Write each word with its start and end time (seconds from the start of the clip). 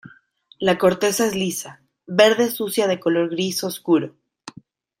La 0.57 0.79
corteza 0.79 1.27
es 1.27 1.35
lisa, 1.35 1.83
verde 2.07 2.49
sucia 2.49 2.87
de 2.87 2.99
color 2.99 3.29
gris 3.29 3.63
oscuro. 3.63 4.15